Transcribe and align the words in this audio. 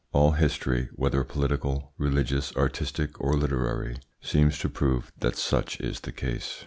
All 0.13 0.31
history, 0.31 0.89
whether 0.93 1.23
political, 1.23 1.93
religious, 1.95 2.51
artistic, 2.55 3.21
or 3.23 3.35
literary, 3.37 3.97
seems 4.19 4.57
to 4.57 4.67
prove 4.67 5.11
that 5.19 5.35
such 5.37 5.79
is 5.79 5.99
the 5.99 6.11
case. 6.11 6.59